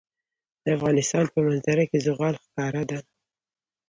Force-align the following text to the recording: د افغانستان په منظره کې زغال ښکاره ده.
د 0.63 0.65
افغانستان 0.77 1.25
په 1.33 1.39
منظره 1.45 1.83
کې 1.89 1.97
زغال 2.05 2.35
ښکاره 2.43 2.83
ده. 2.89 2.99